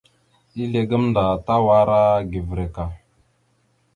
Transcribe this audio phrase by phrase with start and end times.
[0.61, 2.01] Izle gamnda Tawara
[2.31, 2.85] givirek a.